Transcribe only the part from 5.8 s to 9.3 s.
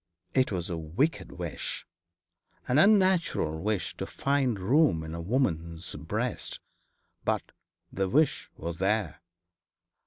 breast; but the wish was there.